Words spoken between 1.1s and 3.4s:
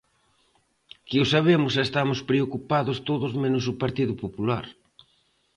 o sabemos e estamos preocupados todos